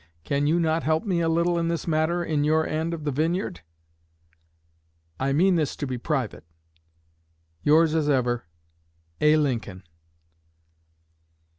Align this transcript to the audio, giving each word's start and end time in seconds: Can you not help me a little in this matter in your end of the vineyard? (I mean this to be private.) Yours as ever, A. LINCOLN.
Can 0.23 0.47
you 0.47 0.59
not 0.59 0.81
help 0.81 1.05
me 1.05 1.21
a 1.21 1.29
little 1.29 1.59
in 1.59 1.67
this 1.67 1.85
matter 1.87 2.23
in 2.23 2.43
your 2.43 2.65
end 2.65 2.91
of 2.95 3.03
the 3.03 3.11
vineyard? 3.11 3.61
(I 5.19 5.31
mean 5.31 5.57
this 5.57 5.75
to 5.75 5.85
be 5.85 5.99
private.) 5.99 6.43
Yours 7.61 7.93
as 7.93 8.09
ever, 8.09 8.45
A. 9.21 9.37
LINCOLN. 9.37 9.83